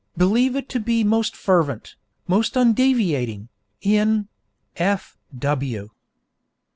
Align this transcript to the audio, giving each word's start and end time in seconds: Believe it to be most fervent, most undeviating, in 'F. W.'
Believe 0.17 0.55
it 0.55 0.67
to 0.69 0.79
be 0.79 1.03
most 1.03 1.35
fervent, 1.35 1.93
most 2.27 2.57
undeviating, 2.57 3.49
in 3.83 4.29
'F. 4.77 5.15
W.' 5.37 5.89